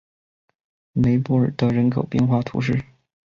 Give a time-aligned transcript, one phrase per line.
[0.93, 2.83] 雷博尔德人口变化图示